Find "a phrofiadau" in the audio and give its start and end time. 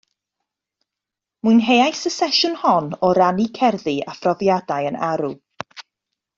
4.15-4.93